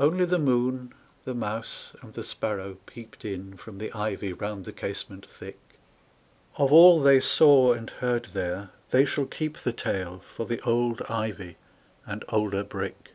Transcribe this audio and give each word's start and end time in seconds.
Only 0.00 0.24
the 0.24 0.38
moon, 0.38 0.94
the 1.24 1.34
mouse, 1.34 1.92
and 2.00 2.14
the 2.14 2.24
sparrow 2.24 2.78
peeped 2.86 3.22
In 3.22 3.54
from 3.58 3.76
the 3.76 3.92
ivy 3.92 4.32
round 4.32 4.64
the 4.64 4.72
casement 4.72 5.26
thick. 5.26 5.58
Of 6.56 6.72
all 6.72 7.02
they 7.02 7.20
saw 7.20 7.74
and 7.74 7.90
heard 7.90 8.28
there 8.32 8.70
they 8.92 9.04
shall 9.04 9.26
keep 9.26 9.58
The 9.58 9.74
tale 9.74 10.20
for 10.20 10.46
the 10.46 10.62
old 10.62 11.02
ivy 11.06 11.58
and 12.06 12.24
older 12.30 12.64
brick. 12.64 13.10